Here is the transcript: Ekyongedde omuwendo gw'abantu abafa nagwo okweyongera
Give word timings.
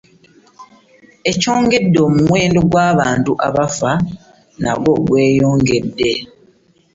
Ekyongedde 1.31 1.97
omuwendo 2.07 2.59
gw'abantu 2.71 3.31
abafa 3.47 3.91
nagwo 4.61 4.89
okweyongera 4.99 6.21